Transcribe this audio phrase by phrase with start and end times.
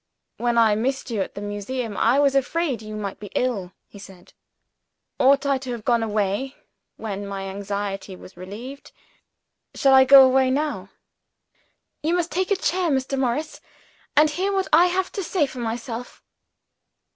[0.37, 3.99] "When I missed you at the Museum, I was afraid you might be ill," he
[3.99, 4.33] said.
[5.19, 6.55] "Ought I to have gone away,
[6.97, 8.93] when my anxiety was relieved?
[9.75, 10.89] Shall I go away now?"
[12.01, 13.15] "You must take a chair, Mr.
[13.15, 13.61] Morris,
[14.15, 16.23] and hear what I have to say for myself.